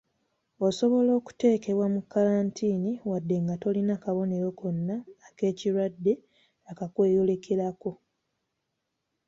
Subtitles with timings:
[0.67, 4.95] Osobola okuteekebwa mu kkalantiini wadde nga tolina kabonero konna
[5.27, 6.13] ak’ekirwadde
[6.71, 7.91] akakweyolekerako.